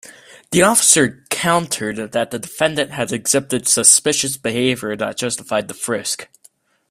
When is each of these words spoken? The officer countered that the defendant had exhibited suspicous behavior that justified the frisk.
The 0.49 0.63
officer 0.63 1.23
countered 1.29 2.11
that 2.11 2.31
the 2.31 2.39
defendant 2.39 2.89
had 2.89 3.11
exhibited 3.11 3.67
suspicous 3.67 4.35
behavior 4.35 4.95
that 4.95 5.15
justified 5.15 5.67
the 5.67 5.75
frisk. 5.75 6.27